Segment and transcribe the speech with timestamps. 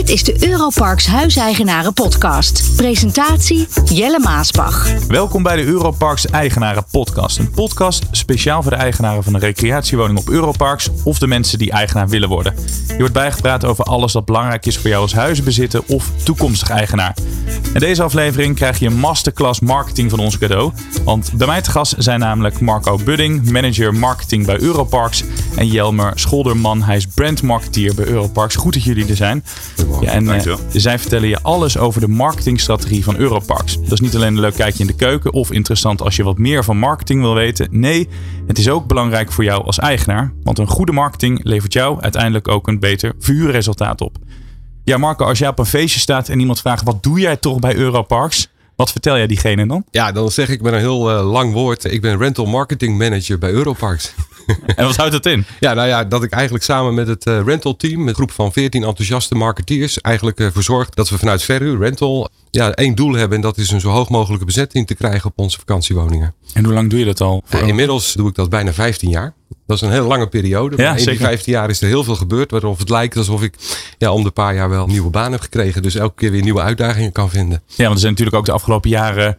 [0.00, 2.76] Dit is de Europarks Huiseigenaren Podcast.
[2.76, 5.06] Presentatie Jelle Maasbach.
[5.08, 7.38] Welkom bij de Europarks Eigenaren Podcast.
[7.38, 11.70] Een podcast speciaal voor de eigenaren van een recreatiewoning op Europarks of de mensen die
[11.70, 12.54] eigenaar willen worden.
[12.88, 17.16] Je wordt bijgepraat over alles dat belangrijk is voor jou als huizenbezitter of toekomstig eigenaar.
[17.74, 20.72] In deze aflevering krijg je een masterclass marketing van ons cadeau.
[21.04, 25.24] Want bij mij te gast zijn namelijk Marco Budding, manager marketing bij Europarks,
[25.56, 28.56] en Jelmer Scholderman, hij is brandmarketeer bij Europarks.
[28.56, 29.44] Goed dat jullie er zijn.
[30.00, 33.80] Ja, en uh, zij vertellen je alles over de marketingstrategie van Europarks.
[33.80, 36.38] Dat is niet alleen een leuk kijkje in de keuken of interessant als je wat
[36.38, 37.68] meer van marketing wil weten.
[37.70, 38.08] Nee,
[38.46, 40.32] het is ook belangrijk voor jou als eigenaar.
[40.42, 44.16] Want een goede marketing levert jou uiteindelijk ook een beter verhuurresultaat op.
[44.84, 47.58] Ja, Marco, als jij op een feestje staat en iemand vraagt: wat doe jij toch
[47.58, 48.48] bij Europarks?
[48.76, 49.84] Wat vertel jij diegene dan?
[49.90, 53.38] Ja, dan zeg ik met een heel uh, lang woord: ik ben rental marketing manager
[53.38, 54.14] bij Europarks.
[54.76, 55.44] En wat houdt het in?
[55.60, 58.52] Ja, nou ja, dat ik eigenlijk samen met het uh, rental team, een groep van
[58.52, 63.36] 14 enthousiaste marketeers, eigenlijk uh, verzorg dat we vanuit verhuur, rental, ja, één doel hebben.
[63.36, 66.34] En dat is een zo hoog mogelijke bezetting te krijgen op onze vakantiewoningen.
[66.52, 67.42] En hoe lang doe je dat al?
[67.50, 69.34] Ja, inmiddels doe ik dat bijna 15 jaar.
[69.66, 70.76] Dat is een hele lange periode.
[70.76, 71.18] Maar ja, in zeker.
[71.18, 72.50] die 15 jaar is er heel veel gebeurd.
[72.50, 73.54] Waarop het lijkt alsof ik
[73.98, 75.82] ja, om de paar jaar wel een nieuwe baan heb gekregen.
[75.82, 77.62] Dus elke keer weer nieuwe uitdagingen kan vinden.
[77.66, 79.38] Ja, want er zijn natuurlijk ook de afgelopen jaren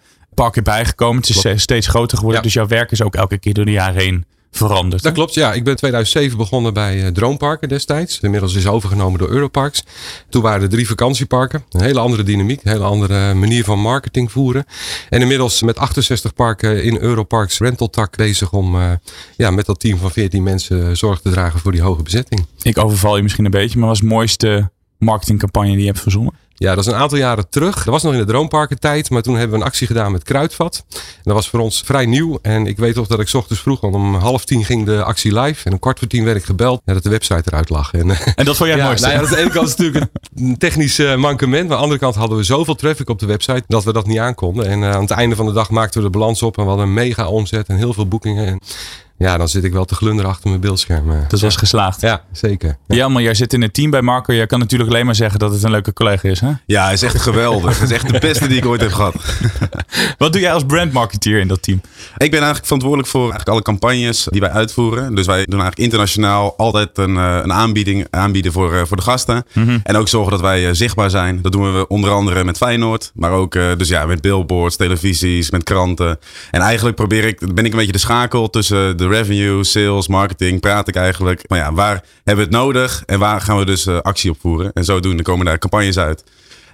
[0.49, 1.21] keer bijgekomen.
[1.21, 1.59] Het is Klopt.
[1.59, 2.39] steeds groter geworden.
[2.39, 2.45] Ja.
[2.45, 5.03] Dus jouw werk is ook elke keer door de jaren heen veranderd.
[5.03, 5.53] Dat klopt, ja.
[5.53, 8.19] Ik ben in 2007 begonnen bij uh, Droomparken destijds.
[8.19, 9.83] Inmiddels is overgenomen door Europarks.
[10.29, 11.63] Toen waren er drie vakantieparken.
[11.71, 14.65] Een hele andere dynamiek, een hele andere manier van marketing voeren.
[15.09, 18.91] En inmiddels met 68 parken in Europarks rentaltak bezig om uh,
[19.37, 22.45] ja, met dat team van 14 mensen zorg te dragen voor die hoge bezetting.
[22.61, 25.99] Ik overval je misschien een beetje, maar wat is het mooiste marketingcampagne die je hebt
[25.99, 26.33] verzonnen?
[26.61, 27.75] Ja, dat is een aantal jaren terug.
[27.75, 30.23] Dat was nog in de droomparken tijd, maar toen hebben we een actie gedaan met
[30.23, 30.83] Kruidvat.
[30.89, 32.39] En dat was voor ons vrij nieuw.
[32.41, 35.03] En ik weet toch dat ik s ochtends vroeg, want om half tien ging de
[35.03, 35.65] actie live.
[35.65, 37.93] En om kwart voor tien werd ik gebeld dat de website eruit lag.
[37.93, 39.07] En, en dat vond jij het ja, mooiste?
[39.07, 41.63] Nou ja, dat is aan de ene kant natuurlijk een technisch uh, mankement.
[41.63, 44.07] Maar aan de andere kant hadden we zoveel traffic op de website dat we dat
[44.07, 44.65] niet aankonden.
[44.65, 46.69] En uh, aan het einde van de dag maakten we de balans op en we
[46.69, 48.47] hadden een mega omzet en heel veel boekingen.
[48.47, 48.59] En
[49.21, 51.25] ja, dan zit ik wel te glunderen achter mijn beeldscherm.
[51.27, 52.01] Dat was geslaagd.
[52.01, 52.77] Ja, zeker.
[52.87, 52.95] Ja.
[52.95, 54.33] ja, maar jij zit in het team bij Marco.
[54.33, 56.39] Jij kan natuurlijk alleen maar zeggen dat het een leuke collega is.
[56.39, 56.51] Hè?
[56.65, 57.77] Ja, hij is echt geweldig.
[57.77, 59.15] Hij is echt de beste die ik ooit heb gehad.
[60.17, 61.81] Wat doe jij als brandmarketeer in dat team?
[62.17, 65.15] Ik ben eigenlijk verantwoordelijk voor eigenlijk alle campagnes die wij uitvoeren.
[65.15, 69.45] Dus wij doen eigenlijk internationaal altijd een, een aanbieding aanbieden voor, voor de gasten.
[69.53, 69.79] Mm -hmm.
[69.83, 71.41] En ook zorgen dat wij zichtbaar zijn.
[71.41, 73.11] Dat doen we onder andere met Feyenoord.
[73.13, 76.19] Maar ook dus ja, met billboards, televisies, met kranten.
[76.51, 80.59] En eigenlijk probeer ik, ben ik een beetje de schakel tussen de revenue, sales, marketing,
[80.59, 81.43] praat ik eigenlijk.
[81.47, 84.37] Maar ja, waar hebben we het nodig en waar gaan we dus uh, actie op
[84.39, 84.71] voeren?
[84.73, 86.23] En zodoende komen daar campagnes uit.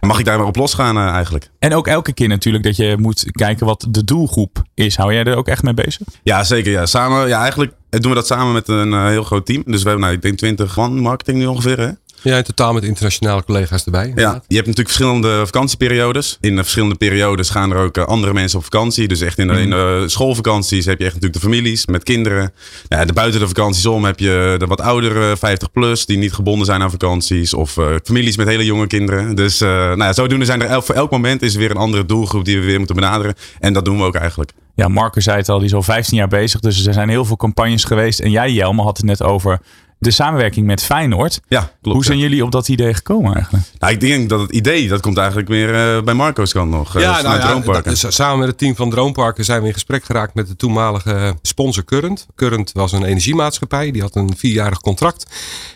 [0.01, 1.49] Mag ik daar maar op losgaan uh, eigenlijk?
[1.59, 4.95] En ook elke keer natuurlijk dat je moet kijken wat de doelgroep is.
[4.95, 6.07] Hou jij er ook echt mee bezig?
[6.23, 6.71] Ja, zeker.
[6.71, 6.85] Ja.
[6.85, 9.63] Samen, ja, eigenlijk doen we dat samen met een uh, heel groot team.
[9.65, 11.79] Dus we hebben, nou, ik denk 20 man marketing nu ongeveer.
[11.79, 11.89] Hè?
[12.27, 14.11] Ja, in totaal met internationale collega's erbij.
[14.15, 16.37] Ja, je hebt natuurlijk verschillende vakantieperiodes.
[16.41, 19.07] In de verschillende periodes gaan er ook andere mensen op vakantie.
[19.07, 19.59] Dus echt in de, mm.
[19.59, 22.53] in de schoolvakanties heb je echt natuurlijk de families met kinderen.
[22.87, 26.33] Ja, de buiten de vakanties om heb je de wat oudere 50 plus die niet
[26.33, 27.53] gebonden zijn aan vakanties.
[27.53, 29.35] Of uh, families met hele jonge kinderen.
[29.35, 31.77] Dus uh, nou ja, zodoende zijn er elk, voor elk moment is er weer een
[31.77, 33.35] andere doelgroep die we weer moeten benaderen.
[33.59, 34.51] En dat doen we ook eigenlijk.
[34.75, 36.59] Ja, Marcus zei het al, die is al 15 jaar bezig.
[36.59, 38.19] Dus er zijn heel veel campagnes geweest.
[38.19, 39.59] En jij, Jelme, had het net over
[39.99, 41.39] de samenwerking met Feyenoord.
[41.47, 41.95] Ja, klopt.
[41.95, 42.23] Hoe zijn ja.
[42.23, 43.65] jullie op dat idee gekomen eigenlijk?
[43.79, 46.95] Nou, ik denk dat het idee, dat komt eigenlijk weer uh, bij Marco's kant nog.
[46.95, 50.03] Uh, ja, nou, ja dat, samen met het team van Droomparken zijn we in gesprek
[50.03, 52.25] geraakt met de toenmalige sponsor Current.
[52.35, 55.25] Current was een energiemaatschappij, die had een vierjarig contract.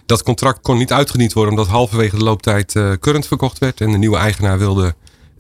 [0.05, 3.81] Dat contract kon niet uitgediend worden omdat halverwege de looptijd uh, Current verkocht werd.
[3.81, 4.95] En de nieuwe eigenaar wilde het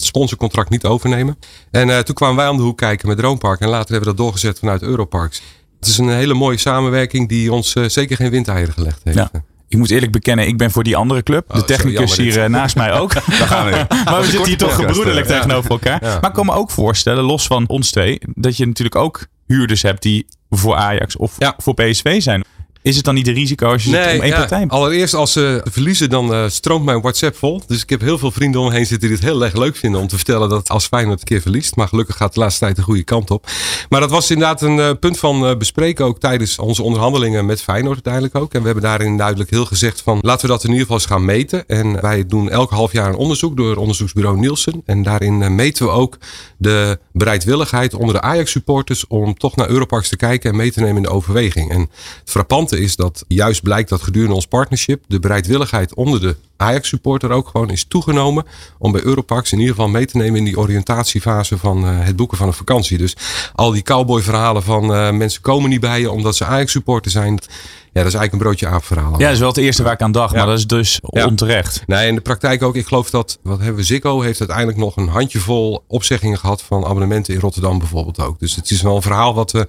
[0.05, 1.37] sponsorcontract niet overnemen.
[1.71, 3.59] En uh, toen kwamen wij om de hoek kijken met Droompark.
[3.59, 5.41] En later hebben we dat doorgezet vanuit Europarks.
[5.81, 9.17] Het is een hele mooie samenwerking die ons uh, zeker geen windeieren gelegd heeft.
[9.17, 9.31] Ja.
[9.67, 11.47] Ik moet eerlijk bekennen, ik ben voor die andere club.
[11.47, 13.13] De oh, technicus hier uh, naast mij ook.
[13.39, 13.71] Daar gaan we.
[14.05, 15.35] maar we zitten hier toch gebroederlijk ja.
[15.35, 16.03] tegenover elkaar.
[16.03, 16.19] Ja.
[16.19, 19.81] Maar ik kan me ook voorstellen, los van ons twee, dat je natuurlijk ook huurders
[19.81, 21.53] hebt die voor Ajax of ja.
[21.57, 22.43] voor PSV zijn.
[22.81, 25.13] Is het dan niet een risico als je nee, zit om één ja, partij Allereerst,
[25.13, 27.61] als ze verliezen, dan uh, stroomt mijn WhatsApp vol.
[27.67, 29.75] Dus ik heb heel veel vrienden om me heen zitten die het heel erg leuk
[29.75, 31.75] vinden om te vertellen dat als Feyenoord een keer verliest.
[31.75, 33.47] Maar gelukkig gaat de laatste tijd de goede kant op.
[33.89, 37.61] Maar dat was inderdaad een uh, punt van uh, bespreken ook tijdens onze onderhandelingen met
[37.61, 38.53] Feyenoord uiteindelijk ook.
[38.53, 41.09] En we hebben daarin duidelijk heel gezegd van laten we dat in ieder geval eens
[41.09, 41.67] gaan meten.
[41.67, 44.81] En wij doen elk half jaar een onderzoek door onderzoeksbureau Nielsen.
[44.85, 46.17] En daarin meten we ook
[46.57, 50.79] de bereidwilligheid onder de Ajax supporters om toch naar Europarks te kijken en mee te
[50.79, 51.71] nemen in de overweging.
[51.71, 51.89] En
[52.19, 52.31] het
[52.79, 57.47] is dat juist blijkt dat gedurende ons partnership de bereidwilligheid onder de Ajax supporter ook
[57.47, 58.45] gewoon is toegenomen
[58.77, 62.15] om bij Europarks in ieder geval mee te nemen in die oriëntatiefase van uh, het
[62.15, 62.97] boeken van een vakantie.
[62.97, 63.15] Dus
[63.55, 67.11] al die cowboy verhalen van uh, mensen komen niet bij je omdat ze Ajax supporter
[67.11, 67.39] zijn.
[67.93, 69.11] Ja, dat is eigenlijk een broodje aapverhaal.
[69.11, 71.25] Ja, dat is wel het eerste waar ik aan dacht, maar dat is dus Ja.
[71.25, 71.83] onterecht.
[71.87, 72.75] Nee, in de praktijk ook.
[72.75, 76.85] Ik geloof dat, wat hebben we, Ziggo heeft uiteindelijk nog een handjevol opzeggingen gehad van
[76.85, 78.39] abonnementen in Rotterdam bijvoorbeeld ook.
[78.39, 79.67] Dus het is wel een verhaal wat we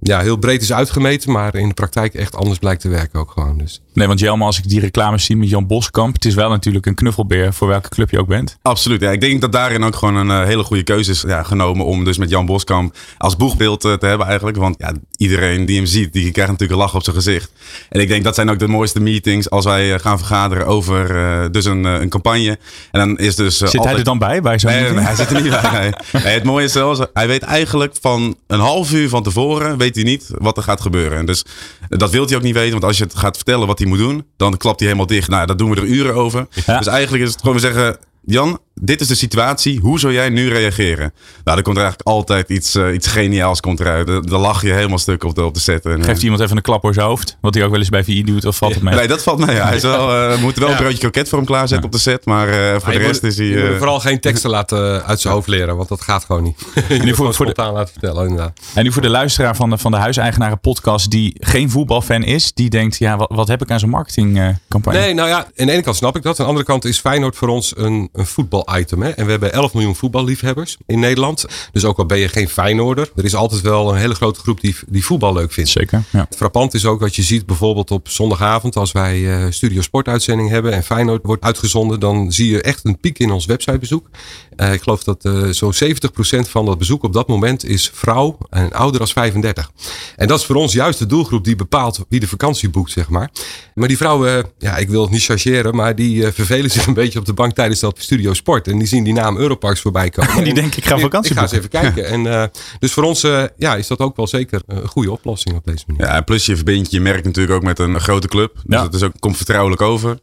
[0.00, 3.30] ja, heel breed is uitgemeten, maar in de praktijk echt anders blijkt te werken ook
[3.30, 3.58] gewoon.
[3.58, 3.82] Dus.
[3.98, 6.86] Nee, want Jelma, als ik die reclames zie met Jan Boskamp, het is wel natuurlijk
[6.86, 8.56] een knuffelbeer voor welke club je ook bent.
[8.62, 9.00] Absoluut.
[9.00, 9.10] Ja.
[9.10, 12.04] Ik denk dat daarin ook gewoon een eh, hele goede keuze is ja, genomen om
[12.04, 14.56] dus met Jan Boskamp als boegbeeld eh, te hebben eigenlijk.
[14.56, 17.52] Want ja, iedereen die hem ziet, die krijgt natuurlijk een lach op zijn gezicht.
[17.88, 21.52] En ik denk dat zijn ook de mooiste meetings als wij eh, gaan vergaderen over
[21.52, 22.58] dus een, een campagne.
[22.90, 24.40] En dan is dus Zit hij altijd- er dan bij?
[24.42, 25.08] bij zo'n Nee, nee, meeting?
[25.08, 25.80] nee, hij zit er niet bij.
[25.80, 26.22] Nee.
[26.24, 29.94] Nee, het mooie is zelfs, hij weet eigenlijk van een half uur van tevoren weet
[29.94, 31.18] hij niet wat er gaat gebeuren.
[31.18, 31.44] En dus
[31.88, 33.98] dat wil hij ook niet weten, want als je het gaat vertellen wat hij moet
[33.98, 35.28] doen, dan klapt hij helemaal dicht.
[35.28, 36.46] Nou, daar doen we er uren over.
[36.66, 36.78] Ja.
[36.78, 39.80] Dus eigenlijk is het gewoon zeggen, Jan, dit is de situatie.
[39.80, 41.12] Hoe zou jij nu reageren?
[41.44, 44.06] Nou, er komt er eigenlijk altijd iets, eh, iets geniaals komt eruit.
[44.06, 45.84] Dan dan lach je helemaal stuk op de, op de set.
[45.84, 47.36] En, eh, Geeft iemand even een klap voor zijn hoofd?
[47.40, 48.94] Wat hij ook wel eens bij VI doet, of valt het mee?
[48.94, 49.56] Nee, dat valt mee.
[49.56, 50.76] Hij is wel, eh, we moeten wel Ja.
[50.76, 52.24] een broodje kroket voor hem klaarzetten op de set.
[52.24, 53.46] Maar eh, voor de rest moet- is hij...
[53.46, 56.58] je moet vooral geen teksten laten uit zijn hoofd leren, want dat gaat gewoon niet.
[56.74, 58.58] je moet voor- gewoon voor de- laten vertellen, inderdaad.
[58.74, 62.52] En nu voor de luisteraar van de, van de Huiseigenaren podcast die geen voetbalfan is,
[62.52, 64.98] die denkt, ja, wat, wat heb ik aan zo'n marketingcampagne?
[65.00, 66.38] Nee, nou ja, aan de ene kant snap ik dat.
[66.38, 68.26] Aan de andere kant is Feyenoord voor ons een, een
[68.68, 69.02] voetbal-item.
[69.02, 69.10] Hè?
[69.10, 71.44] En we hebben 11 miljoen voetballiefhebbers in Nederland.
[71.72, 74.60] Dus ook al ben je geen Feyenoorder, er is altijd wel een hele grote groep
[74.60, 75.70] die, die voetbal leuk vindt.
[75.70, 76.26] Zeker, ja.
[76.28, 80.08] Het frappant is ook wat je ziet bijvoorbeeld op zondagavond als wij eh, Studio Sport
[80.08, 84.08] uitzending hebben en Feyenoord wordt uitgezonden, dan zie je echt een piek in ons websitebezoek.
[84.56, 88.38] Eh, ik geloof dat eh zo'n 70% van dat bezoek op dat moment is vrouw
[88.50, 89.70] en ouder als 35.
[90.16, 93.08] En dat is voor ons juist de doelgroep die bepaalt wie de vakantie boekt, zeg
[93.08, 93.30] maar.
[93.74, 97.18] Maar die vrouwen, ja, ik wil het niet chargeren, maar die vervelen zich een beetje
[97.18, 98.57] op de bank tijdens dat Studio Sport.
[98.66, 100.36] En die zien die naam Europarks voorbij komen.
[100.44, 102.06] Die En denken, ik ga vakantie Ik ga eens even kijken.
[102.14, 102.44] En, eh,
[102.78, 105.84] dus voor ons eh, ja, is dat ook wel zeker een goede oplossing op deze
[105.86, 106.04] manier.
[106.06, 108.54] Ja, en plus je verbindt je merk natuurlijk ook met een grote club.
[108.54, 108.82] Dus Ja.
[108.84, 110.18] het is ook, komt vertrouwelijk over.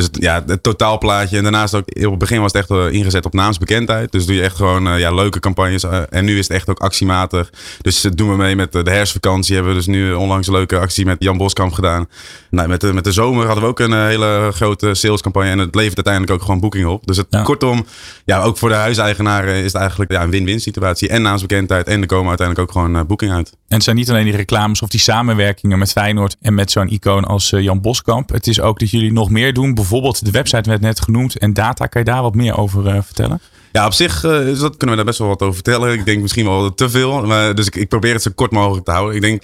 [0.00, 1.36] Dus het, ja, het totaalplaatje.
[1.36, 4.12] En daarnaast ook, op het begin was het echt eh, ingezet op naamsbekendheid.
[4.12, 5.82] Dus doe je echt gewoon eh, ja, leuke campagnes.
[5.84, 7.50] eh, en nu is het echt ook actiematig.
[7.80, 9.54] Dus doen we mee met de herfstvakantie.
[9.54, 12.08] Hebben we dus nu onlangs een leuke actie met Jan Boskamp gedaan.
[12.50, 15.50] Nou, met, de, met de zomer hadden we ook een hele grote salescampagne.
[15.50, 17.06] En het levert uiteindelijk ook gewoon boekingen op.
[17.06, 17.42] Dus het, Ja.
[17.42, 17.86] kortom,
[18.24, 21.08] ja, ook voor de huiseigenaren is het eigenlijk ja, een win-win situatie.
[21.08, 21.86] En naamsbekendheid.
[21.86, 23.48] En er komen uiteindelijk ook gewoon boekingen uit.
[23.68, 26.88] En het zijn niet alleen die reclames of die samenwerkingen met Feyenoord en met zo'n
[26.88, 28.30] icoon als Jan Boskamp.
[28.30, 29.74] Het is ook dat jullie nog meer doen.
[29.74, 31.86] Bijvoorbeeld de website werd net genoemd en data.
[31.86, 33.40] Kan je daar wat meer over eh, vertellen?
[33.72, 35.92] Ja, op zich eh, dat, kunnen we daar best wel wat over vertellen.
[35.92, 37.26] Ik denk misschien wel te veel.
[37.26, 39.14] Maar, dus ik, ik probeer het zo kort mogelijk te houden.
[39.14, 39.42] Ik denk,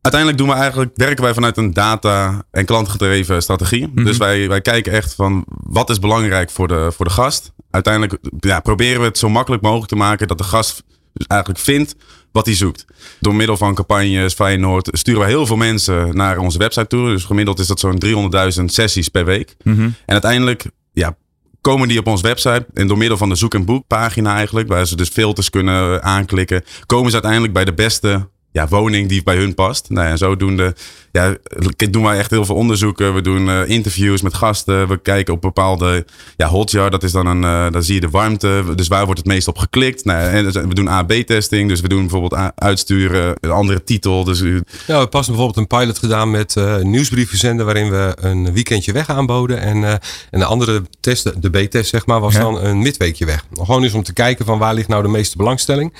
[0.00, 3.92] uiteindelijk doen we eigenlijk, werken wij vanuit een data- en klantgedreven strategie.
[3.94, 7.52] Dus wij, wij kijken echt van wat is belangrijk voor de, voor de gast.
[7.70, 11.60] Uiteindelijk ja, proberen we het zo makkelijk mogelijk te maken dat de gast dus eigenlijk
[11.60, 11.96] vindt
[12.32, 12.84] wat hij zoekt.
[13.20, 17.08] Door middel van campagnes, Feyenoord, sturen we heel veel mensen naar onze website toe.
[17.08, 18.02] Dus gemiddeld is dat zo'n
[18.58, 19.54] 300.000 sessies per week.
[19.88, 21.16] En uiteindelijk ja,
[21.60, 22.66] komen die op onze website.
[22.74, 26.64] En door middel van de zoek- en boekpagina eigenlijk, waar ze dus filters kunnen aanklikken,
[26.86, 29.84] komen ze uiteindelijk bij de beste ja, woning die bij hun past.
[29.88, 30.74] Nou ja, zodoende
[31.12, 31.36] ja,
[31.90, 33.14] doen wij echt heel veel onderzoeken.
[33.14, 34.88] We doen eh, interviews met gasten.
[34.88, 36.04] We kijken op bepaalde
[36.36, 36.90] ja, hotjar.
[36.90, 38.64] Dat is dan een, eh dan zie je de warmte.
[38.74, 40.04] Dus waar wordt het meest op geklikt?
[40.04, 41.68] Nou, en dus we doen A-B-testing.
[41.68, 44.24] Dus we doen bijvoorbeeld uitsturen, een andere titel.
[44.24, 48.12] Dus Ja, we hebben pas bijvoorbeeld een pilot gedaan met eh nieuwsbrieven zenden waarin we
[48.20, 49.60] een weekendje weg aanboden.
[49.60, 49.90] En, eh,
[50.30, 52.40] en de andere test, de- B-test zeg maar, was Ja.
[52.40, 53.44] dan een midweekje weg.
[53.54, 55.94] Gewoon eens om te kijken van waar ligt nou de meeste belangstelling.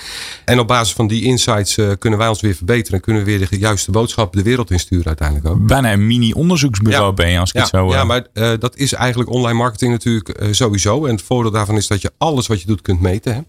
[0.45, 2.93] En op basis van die insights eh, kunnen wij ons weer verbeteren.
[2.97, 5.65] En kunnen we weer de juiste boodschap de wereld insturen uiteindelijk ook.
[5.67, 7.13] Bijna een mini-onderzoeksbureau Ja.
[7.13, 7.87] ben je als ik Ja, het zo...
[7.87, 11.05] eh, ja, maar eh, dat is eigenlijk online marketing natuurlijk eh, sowieso.
[11.05, 13.33] En het voordeel daarvan is dat je alles wat je doet kunt meten.
[13.35, 13.41] Hè.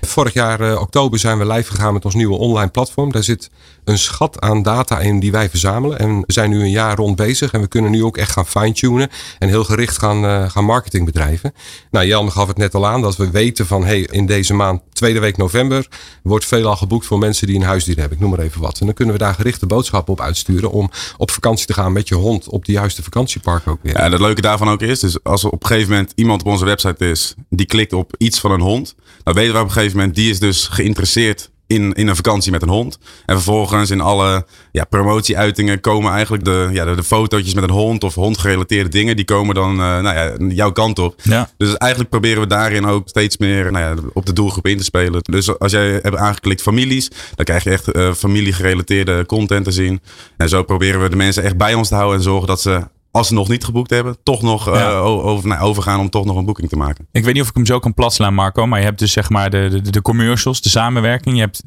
[0.00, 3.12] Vorig jaar eh, oktober zijn we live gegaan met ons nieuwe online platform.
[3.12, 3.50] Daar zit
[3.84, 5.98] een schat aan data in die wij verzamelen.
[5.98, 7.52] En we zijn nu een jaar rond bezig.
[7.52, 9.08] En we kunnen nu ook echt gaan fine-tunen.
[9.38, 11.52] En heel gericht gaan, eh, gaan marketing bedrijven.
[11.90, 13.00] Nou, Jan gaf het net al aan.
[13.02, 15.88] Dat we weten van hey, in deze maand, tweede week november,
[16.22, 18.14] wordt veelal geboekt voor mensen die een huisdier hebben.
[18.16, 18.78] Ik noem even wat.
[18.80, 20.70] En dan kunnen we daar gerichte boodschappen op uitsturen.
[20.70, 23.92] Om op vakantie te gaan met je hond op de juiste vakantiepark ook weer.
[23.92, 26.40] Ja, en het leuke daarvan ook is, dus als er op een gegeven moment iemand
[26.40, 29.66] op onze website is, die klikt op iets van een hond, dan weten we op
[29.66, 32.98] een gegeven moment, die is dus geïnteresseerd in, in een vakantie met een hond.
[33.26, 37.70] En vervolgens in alle ja, promotieuitingen komen eigenlijk de, ja, de, de fotootjes met een
[37.70, 41.14] hond of hondgerelateerde dingen, die komen dan eh, nou ja, jouw kant op.
[41.22, 41.50] Ja.
[41.56, 44.84] Dus eigenlijk proberen we daarin ook steeds meer nou ja, op de doelgroep in te
[44.84, 45.20] spelen.
[45.22, 50.00] Dus als jij hebt aangeklikt families, dan krijg je echt eh familiegerelateerde content te zien.
[50.36, 52.82] En zo proberen we de mensen echt bij ons te houden en zorgen dat ze
[53.16, 54.90] als ze nog niet geboekt hebben, toch nog Ja.
[54.90, 57.06] eh, over, nou, overgaan om toch nog een boeking te maken.
[57.12, 58.66] Ik weet niet of ik hem zo kan platslaan, Marco.
[58.66, 61.34] Maar je hebt dus zeg maar de, de, de commercials, de samenwerking.
[61.34, 61.62] Je hebt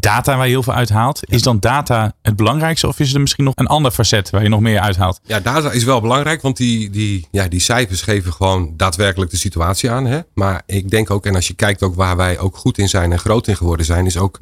[0.00, 1.20] data waar je heel veel uithaalt.
[1.30, 2.88] Is dan data het belangrijkste?
[2.88, 5.20] Of is er misschien nog een ander facet waar je nog meer uithaalt?
[5.24, 9.36] Ja, data is wel belangrijk, want die, die, ja, die cijfers geven gewoon daadwerkelijk de
[9.36, 10.06] situatie aan.
[10.06, 10.20] Hè?
[10.34, 13.12] Maar ik denk ook, en als je kijkt ook waar wij ook goed in zijn
[13.12, 14.38] en groot in geworden zijn, is ook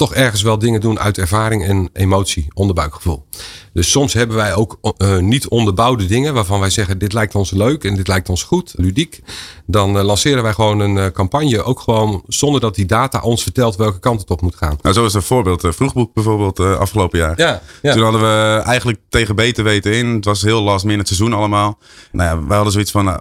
[0.00, 3.26] toch ergens wel dingen doen uit ervaring en emotie, onderbuikgevoel.
[3.72, 7.50] Dus soms hebben wij ook eh, niet onderbouwde dingen waarvan wij zeggen: dit lijkt ons
[7.50, 9.20] leuk en dit lijkt ons goed, ludiek.
[9.66, 13.42] Dan eh, lanceren wij gewoon een eh, campagne, ook gewoon zonder dat die data ons
[13.42, 14.76] vertelt welke kant het op moet gaan.
[14.82, 15.66] Nou, zo is een voorbeeld.
[15.68, 17.34] Vroegboek bijvoorbeeld afgelopen jaar.
[17.36, 17.92] Ja, ja.
[17.92, 20.06] Toen hadden we eigenlijk tegen beter weten in.
[20.06, 21.78] Het was heel last minute seizoen allemaal.
[22.12, 23.20] Nou ja, wij hadden zoiets van...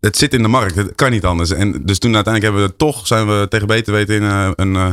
[0.00, 1.50] het zit in de markt, het kan niet anders.
[1.50, 4.76] En dus toen uiteindelijk hebben we toch, zijn we tegen beter weten in eh, een,
[4.76, 4.90] eh,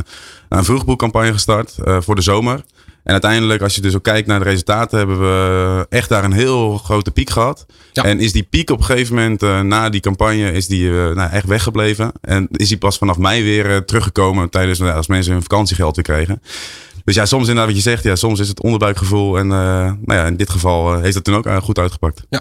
[0.48, 2.64] een vroegboekcampagne gestart eh, voor de zomer.
[3.02, 6.32] En uiteindelijk, als je dus ook kijkt naar de resultaten, hebben we echt daar een
[6.32, 7.66] heel grote piek gehad.
[7.92, 8.04] Ja.
[8.04, 11.46] En is die piek op een gegeven moment na die campagne is die, nou, echt
[11.46, 12.12] weggebleven.
[12.20, 16.04] En is die pas vanaf mei weer teruggekomen tijdens nou, als mensen hun vakantiegeld weer
[16.04, 16.42] kregen.
[17.04, 19.38] Dus ja, soms inderdaad wat je zegt, ja, soms is het onderbuikgevoel.
[19.38, 22.22] En nou ja, in dit geval heeft dat toen ook goed uitgepakt.
[22.28, 22.40] Ja,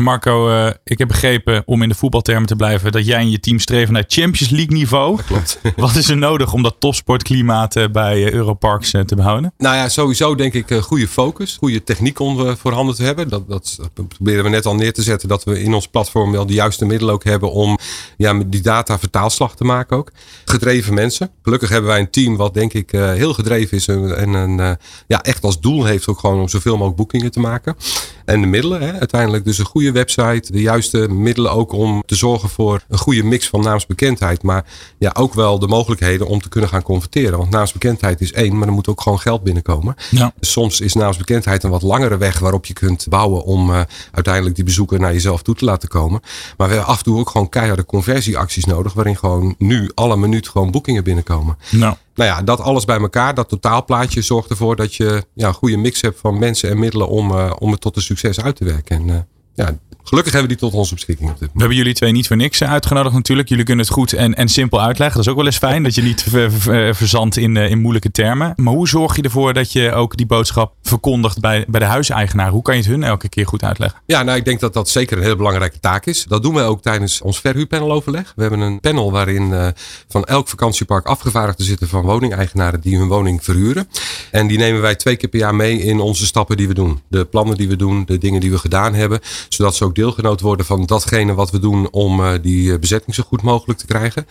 [0.00, 3.40] Marco, eh, ik heb begrepen, om in de voetbaltermen te blijven, dat jij en je
[3.40, 5.22] team streven naar Champions League niveau.
[5.26, 5.60] Klopt.
[5.76, 9.52] Wat is er nodig om dat topsportklimaat eh, bij eh, Europarks te behouden?
[9.58, 13.28] Nou ja, sowieso denk ik goede focus, goede techniek om voorhanden te hebben.
[13.28, 16.46] Dat, dat proberen we net al neer te zetten, dat we in ons platform wel
[16.46, 17.78] de juiste middelen ook hebben om
[18.16, 20.12] ja, die data vertaalslag te maken ook.
[20.44, 21.30] Gedreven mensen.
[21.42, 25.22] Gelukkig hebben wij een team wat denk ik heel gedreven is en, en een, ja,
[25.22, 27.76] echt als doel heeft ook gewoon om zoveel mogelijk boekingen te maken.
[28.24, 32.14] En de middelen, hè, uiteindelijk dus een goede website, de juiste middelen ook om te
[32.14, 34.42] zorgen voor een goede mix van naamsbekendheid.
[34.42, 34.64] Maar
[34.98, 37.38] ja, ook wel de mogelijkheden om te kunnen gaan converteren.
[37.38, 39.94] Want naamsbekendheid is één, maar er moet ook gewoon geld binnenkomen.
[40.10, 40.32] Ja.
[40.40, 43.80] Soms is naamsbekendheid een wat langere weg waarop je kunt bouwen om eh,
[44.12, 46.20] uiteindelijk die bezoeker naar jezelf toe te laten komen.
[46.56, 50.16] Maar we hebben af en toe ook gewoon keiharde conversieacties nodig, waarin gewoon nu alle
[50.16, 51.58] minuut gewoon boekingen binnenkomen.
[51.70, 55.54] Nou, Nou ja, dat alles bij elkaar, dat totaalplaatje zorgt ervoor dat je ja, een
[55.54, 58.56] goede mix hebt van mensen en middelen om, eh, om het tot een succes uit
[58.56, 58.96] te werken.
[58.96, 59.16] En eh,
[59.56, 61.60] ja, gelukkig hebben we die tot onze beschikking op dit we moment.
[61.60, 63.48] hebben jullie twee niet voor niks eh, uitgenodigd natuurlijk.
[63.48, 65.16] Jullie kunnen het goed en, en simpel uitleggen.
[65.16, 67.80] Dat is ook wel eens fijn, dat je niet ver- ver- verzandt in, eh, in
[67.80, 68.52] moeilijke termen.
[68.56, 72.50] Maar hoe zorg je ervoor dat je ook die boodschap verkondigt bij, bij de huiseigenaar?
[72.50, 74.00] Hoe kan je het hun elke keer goed uitleggen?
[74.06, 76.24] Ja, nou ik denk dat dat zeker een hele belangrijke taak is.
[76.24, 78.32] Dat doen wij ook tijdens ons verhuurpaneloverleg.
[78.36, 79.66] We hebben een panel waarin eh,
[80.08, 83.88] van elk vakantiepark afgevaardigden zitten van woningeigenaren die hun woning verhuren.
[84.30, 87.00] En die nemen wij twee keer per jaar mee in onze stappen die we doen.
[87.08, 89.20] De plannen die we doen, de dingen die we gedaan hebben.
[89.48, 93.14] Zodat ze ook deelgenoot worden van datgene wat we doen om eh, die eh, bezetting
[93.14, 94.26] zo goed mogelijk te krijgen.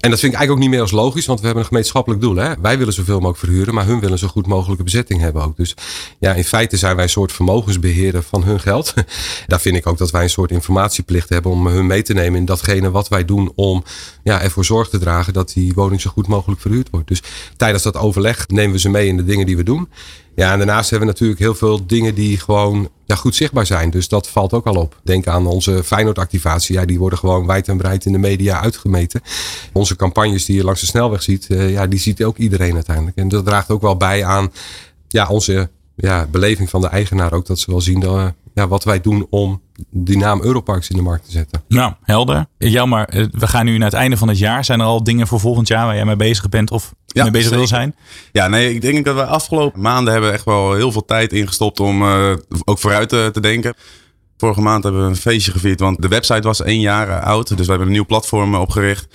[0.00, 2.22] En dat vind ik eigenlijk ook niet meer als logisch, want we hebben een gemeenschappelijk
[2.22, 2.36] doel.
[2.36, 2.60] Hè?
[2.60, 5.56] Wij willen zoveel mogelijk verhuren, maar hun willen zo goed mogelijke bezetting hebben ook.
[5.56, 5.74] Dus
[6.18, 8.94] ja, in feite zijn wij een soort vermogensbeheerder van hun geld.
[9.46, 12.38] Daar vind ik ook dat wij een soort informatieplicht hebben om hun mee te nemen
[12.38, 13.84] in datgene wat wij doen om
[14.22, 17.08] ja, ervoor zorg te dragen dat die woning zo goed mogelijk verhuurd wordt.
[17.08, 17.22] Dus
[17.56, 19.88] tijdens dat overleg nemen we ze mee in de dingen die we doen.
[20.36, 23.90] Ja, en daarnaast hebben we natuurlijk heel veel dingen die gewoon ja, goed zichtbaar zijn.
[23.90, 25.00] Dus dat valt ook al op.
[25.02, 26.74] Denk aan onze Feyenoord-activatie.
[26.74, 29.20] Ja, die worden gewoon wijd en breed in de media uitgemeten.
[29.72, 33.16] Onze campagnes die je langs de snelweg ziet, eh, ja, die ziet ook iedereen uiteindelijk.
[33.16, 34.52] En dat draagt ook wel bij aan
[35.08, 37.46] ja, onze ja, beleving van de eigenaar ook.
[37.46, 40.96] Dat ze wel zien dat, eh, ja, wat wij doen om die naam Europarks in
[40.96, 41.62] de markt te zetten.
[41.68, 42.46] Nou, helder.
[42.58, 44.64] Jelmar, eh, we gaan nu naar het einde van het jaar.
[44.64, 47.32] Zijn er al dingen voor volgend jaar waar jij mee bezig bent of Ja, mee
[47.32, 47.94] bezig wil zijn?
[48.32, 51.80] Ja, nee, ik denk dat we afgelopen maanden hebben echt wel heel veel tijd ingestopt
[51.80, 52.32] om eh,
[52.64, 53.74] ook vooruit te, te denken.
[54.36, 57.48] Vorige maand hebben we een feestje gevierd, want de website was één jaar eh, oud.
[57.48, 59.06] Dus we hebben een nieuw platform eh, opgericht.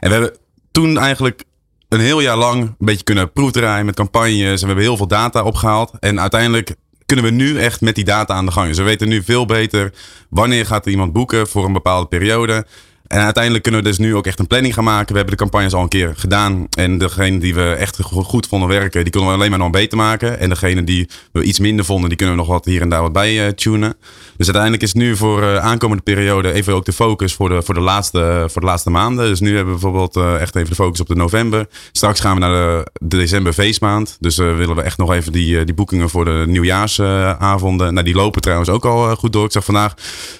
[0.00, 0.36] En we hebben
[0.70, 1.44] toen eigenlijk
[1.88, 4.60] een heel jaar lang een beetje kunnen proefdraaien met campagnes.
[4.60, 5.92] En we hebben heel veel data opgehaald.
[5.98, 6.74] En uiteindelijk
[7.10, 8.76] kunnen we nu echt met die data aan de gang.
[8.76, 9.92] We weten nu veel beter
[10.28, 12.66] wanneer gaat iemand boeken voor een bepaalde periode.
[13.10, 15.08] En uiteindelijk kunnen we dus nu ook echt een planning gaan maken.
[15.08, 16.66] We hebben de campagnes al een keer gedaan.
[16.76, 19.70] En degene die we echt go- goed vonden werken, die kunnen we alleen maar nog
[19.70, 20.38] beter maken.
[20.38, 23.02] En degene die we iets minder vonden, die kunnen we nog wat hier en daar
[23.02, 23.94] wat bij eh, tunen.
[24.36, 27.74] Dus uiteindelijk is nu voor de aankomende periode even ook de focus voor de, voor
[27.74, 29.26] de, laatste, voor de laatste maanden.
[29.28, 31.66] Dus nu hebben we bijvoorbeeld eh, echt even de focus op de november.
[31.92, 34.16] Straks gaan we naar de, de december feestmaand.
[34.20, 37.92] Dus eh, willen we echt nog even die, eh, die boekingen voor de nieuwjaarsavonden.
[37.92, 39.44] nou, die lopen trouwens ook al eh, goed door.
[39.44, 39.94] Ik zag vandaag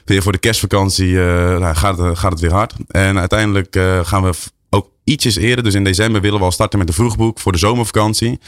[0.05, 2.59] weer voor de kerstvakantie eh, nou, gaat, gaat het weer hard.
[2.89, 4.33] En uiteindelijk eh, gaan we
[4.71, 5.65] ook ietsjes eerder.
[5.65, 8.39] Dus in december willen we al starten met de vroegboek voor de zomervakantie.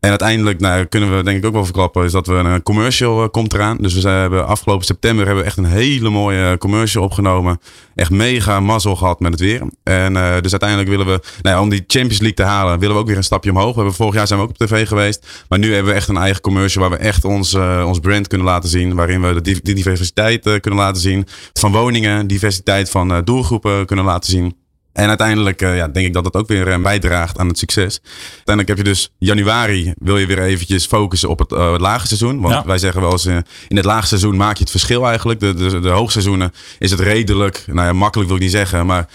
[0.00, 3.22] En uiteindelijk nou, kunnen we denk ik ook wel verklappen, is dat we een commercial
[3.22, 3.76] uh, komt eraan.
[3.76, 7.60] Dus we hebben afgelopen september hebben we echt een hele mooie commercial opgenomen.
[7.94, 9.62] Echt mega mazzel gehad met het weer.
[9.82, 13.00] En uh, dus uiteindelijk willen we, nou om die Champions League te halen, willen we
[13.00, 13.70] ook weer een stapje omhoog.
[13.70, 15.44] We hebben, vorig jaar zijn we ook op tv geweest.
[15.48, 18.26] Maar nu hebben we echt een eigen commercial waar we echt ons, uh, ons brand
[18.26, 18.94] kunnen laten zien.
[18.94, 21.26] Waarin we de diversiteit kunnen laten zien.
[21.52, 24.54] Van woningen, diversiteit van doelgroepen kunnen laten zien.
[24.98, 28.00] En uiteindelijk uh, ja, denk ik dat dat ook weer uh, bijdraagt aan het succes.
[28.36, 32.06] Uiteindelijk heb je dus januari wil je weer eventjes focussen op het, uh, het lage
[32.06, 32.40] seizoen.
[32.40, 32.62] Want ja.
[32.66, 33.26] wij zeggen wel eens
[33.68, 35.40] in het lage seizoen maak je het verschil eigenlijk.
[35.40, 39.08] De, de, de hoogseizoenen is het redelijk, nou ja, makkelijk wil ik niet zeggen, maar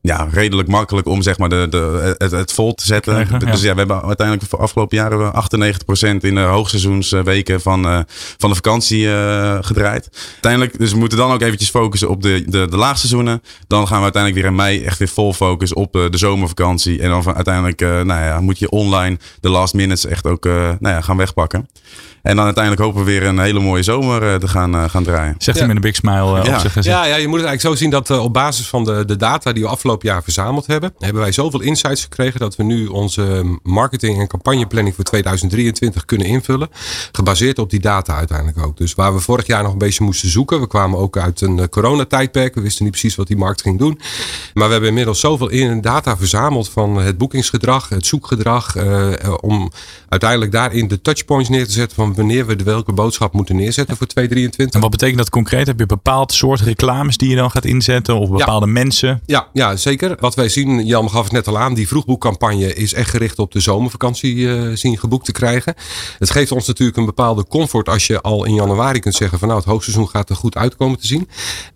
[0.00, 3.12] ja, redelijk makkelijk om zeg maar de, de, het, het vol te zetten.
[3.12, 3.72] Krijgen, dus ja.
[3.72, 8.04] we hebben uiteindelijk de afgelopen jaren 98% in de hoogseizoensweken van,
[8.38, 9.08] van de vakantie
[9.60, 10.08] gedraaid.
[10.32, 13.42] Uiteindelijk, dus we moeten dan ook eventjes focussen op de, de, de laagseizoenen.
[13.66, 17.02] Dan gaan we uiteindelijk weer in mei echt weer vol focus op de, de zomervakantie.
[17.02, 20.46] En dan van, uiteindelijk uh, nou ja, moet je online de last minutes echt ook
[20.46, 21.68] uh, nou ja, gaan wegpakken.
[22.28, 25.34] En dan uiteindelijk hopen we weer een hele mooie zomer uh, te gaan, gaan draaien.
[25.38, 26.54] Zegt hij met een big smile ja.
[26.54, 29.04] op zich Ja, ja, je moet het eigenlijk zo zien dat op basis van de,
[29.04, 32.62] de data die we afgelopen jaar verzameld hebben, hebben wij zoveel insights gekregen dat we
[32.62, 36.68] nu onze marketing en campagneplanning voor 2023 kunnen invullen.
[37.12, 38.76] Gebaseerd op die data uiteindelijk ook.
[38.76, 40.60] Dus waar we vorig jaar nog een beetje moesten zoeken.
[40.60, 42.54] We kwamen ook uit een coronatijdperk.
[42.54, 44.00] We wisten niet precies wat die markt ging doen.
[44.54, 48.76] Maar we hebben inmiddels zoveel in data verzameld van het boekingsgedrag, het zoekgedrag.
[48.76, 49.70] Uh, om
[50.08, 53.96] uiteindelijk daarin de touchpoints neer te zetten van wanneer we de welke boodschap moeten neerzetten
[53.96, 54.74] voor 2023.
[54.74, 55.66] En wat betekent dat concreet?
[55.66, 58.72] Heb je bepaald soort reclames die je dan gaat inzetten of bepaalde ja.
[58.72, 59.22] mensen?
[59.26, 60.16] Ja, ja, zeker.
[60.20, 63.52] Wat wij zien, Jan gaf het net al aan, die vroegboekcampagne is echt gericht op
[63.52, 65.74] de zomervakantie uh, zien geboekt te krijgen.
[66.18, 69.48] Het geeft ons natuurlijk een bepaalde comfort als je al in januari kunt zeggen van
[69.48, 71.28] nou het hoogseizoen gaat er goed uitkomen te zien.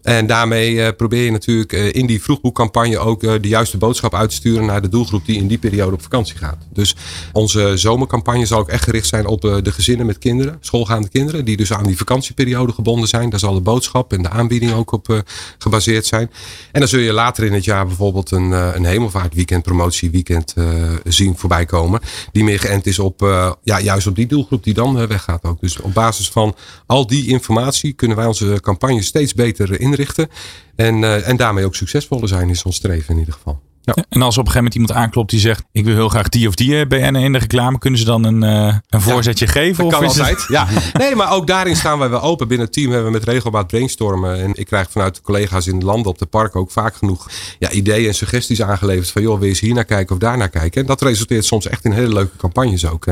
[0.03, 4.31] En daarmee uh, probeer je natuurlijk uh, in die vroegboekcampagne ook de juiste boodschap uit
[4.31, 6.67] te sturen naar de doelgroep die in die periode op vakantie gaat.
[6.73, 6.97] Dus
[7.33, 11.57] onze zomercampagne zal ook echt gericht zijn op de gezinnen met kinderen, schoolgaande kinderen, die
[11.57, 13.31] dus aan die vakantieperiode gebonden zijn.
[13.31, 15.23] Daar zal de boodschap en de aanbieding ook op
[15.59, 16.31] gebaseerd zijn.
[16.73, 21.37] En dan zul je later in het jaar bijvoorbeeld een, een hemelvaartweekend, promotieweekend uh, zien
[21.37, 22.01] voorbij komen.
[22.33, 25.45] Die meer geënt is op, uh, ja, juist op die doelgroep die dan uh, weggaat
[25.45, 25.61] ook.
[25.61, 26.55] Dus op basis van
[26.87, 30.29] al die informatie kunnen wij onze campagne steeds beter inrichten.
[30.77, 33.61] En, en daarmee ook succesvoller zijn is ons streven in ieder geval.
[33.85, 33.95] Ja.
[34.09, 36.49] En als op een gegeven moment iemand aanklopt die zegt: Ik wil heel graag die
[36.49, 39.85] of die BN in de reclame, kunnen ze dan een, uh, een voorzetje ja, geven?
[39.85, 40.39] Dat of kan is altijd.
[40.39, 40.49] Het...
[40.49, 40.69] Ja.
[41.03, 42.49] Nee, maar ook daarin staan wij wel open.
[42.49, 44.41] Binnen het team hebben we met regelmaat brainstormen.
[44.41, 47.31] En ik krijg vanuit de collega's in de landen op de park ook vaak genoeg
[47.59, 49.11] ja, ideeën en suggesties aangeleverd.
[49.11, 50.81] Van joh, wil je eens hier naar kijken of daar naar kijken?
[50.81, 53.05] En dat resulteert soms echt in hele leuke campagnes ook.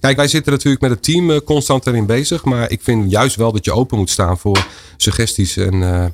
[0.00, 2.44] Kijk, wij zitten natuurlijk met het team constant erin bezig.
[2.44, 5.74] Maar ik vind juist wel dat je open moet staan voor suggesties en.
[5.74, 6.04] Uh,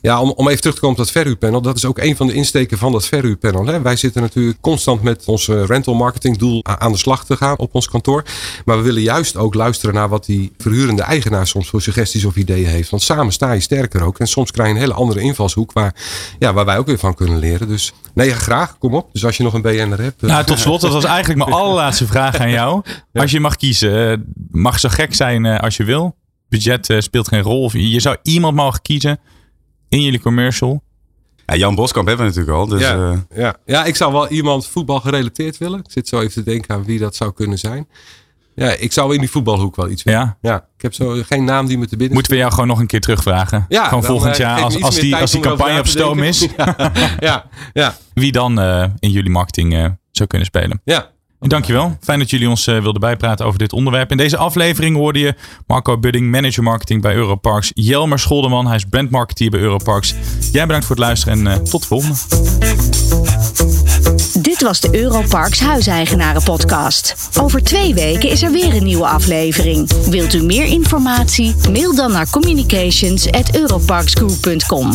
[0.00, 1.60] ja, om, om even terug te komen op dat verhuurpanel.
[1.60, 3.66] Dat is ook een van de insteken van dat verhuurpanel.
[3.66, 3.82] Hè.
[3.82, 7.74] Wij zitten natuurlijk constant met ons rental marketing doel aan de slag te gaan op
[7.74, 8.24] ons kantoor.
[8.64, 12.36] Maar we willen juist ook luisteren naar wat die verhurende eigenaar soms voor suggesties of
[12.36, 12.90] ideeën heeft.
[12.90, 14.18] Want samen sta je sterker ook.
[14.18, 15.94] En soms krijg je een hele andere invalshoek waar,
[16.38, 17.68] ja, waar wij ook weer van kunnen leren.
[17.68, 18.78] Dus nee, graag.
[18.78, 19.08] Kom op.
[19.12, 20.22] Dus als je nog een BN'er hebt.
[20.22, 22.82] Nou, tot slot, dat was eigenlijk mijn allerlaatste vraag aan jou.
[23.12, 26.16] Als je mag kiezen, mag zo gek zijn als je wil.
[26.48, 27.70] Budget speelt geen rol.
[27.72, 29.20] Je zou iemand mogen kiezen
[29.88, 30.82] in jullie commercial?
[31.46, 32.66] Ja, Jan Boskamp hebben we natuurlijk al.
[32.66, 33.18] Dus, ja, uh...
[33.34, 33.56] ja.
[33.64, 35.78] ja, ik zou wel iemand voetbal gerelateerd willen.
[35.78, 37.88] Ik zit zo even te denken aan wie dat zou kunnen zijn.
[38.54, 40.20] Ja, ik zou in die voetbalhoek wel iets willen.
[40.20, 40.36] Ja?
[40.40, 42.78] ja ik heb zo geen naam die me te binnen Moeten we jou gewoon nog
[42.78, 43.66] een keer terugvragen?
[43.68, 46.46] Ja, gewoon dan, volgend uh, jaar als, als die, als die campagne op stoom is.
[46.56, 46.76] ja,
[47.18, 47.96] ja, ja.
[48.14, 50.80] Wie dan uh, in jullie marketing uh, zou kunnen spelen.
[50.84, 51.96] Ja, Dankjewel.
[52.00, 54.10] Fijn dat jullie ons uh, wilden bijpraten over dit onderwerp.
[54.10, 55.34] In deze aflevering hoorde je
[55.66, 57.70] Marco Budding, manager marketing bij Europarks.
[57.74, 60.14] Jelmer Scholderman, hij is brandmarketeer bij Europarks.
[60.52, 62.14] Jij bedankt voor het luisteren en uh, tot de volgende.
[64.40, 67.30] Dit was de Europarks Huiseigenaren podcast.
[67.40, 69.90] Over twee weken is er weer een nieuwe aflevering.
[70.10, 71.54] Wilt u meer informatie?
[71.70, 74.92] Mail dan naar communications@europarksgroup.com.